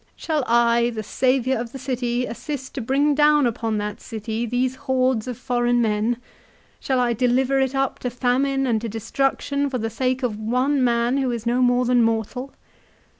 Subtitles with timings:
[0.25, 4.73] "Shall I, the saviour of the city, assist to bring down upon that city those
[4.73, 6.17] hordes of foreign men?
[6.79, 10.83] Shall I deliver it up to famine and to destruction for the sake of one
[10.83, 12.51] man who is no more than mortal